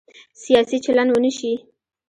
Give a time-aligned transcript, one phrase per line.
[0.43, 1.53] سیاسي چلند ونه شي.